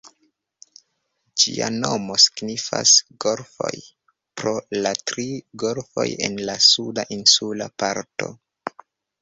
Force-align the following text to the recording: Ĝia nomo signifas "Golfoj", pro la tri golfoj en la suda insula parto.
Ĝia 1.41 1.67
nomo 1.73 2.15
signifas 2.23 2.93
"Golfoj", 3.25 3.71
pro 4.41 4.55
la 4.87 4.95
tri 5.13 5.27
golfoj 5.65 6.09
en 6.29 6.43
la 6.51 6.59
suda 6.73 7.05
insula 7.19 7.73
parto. 7.85 8.35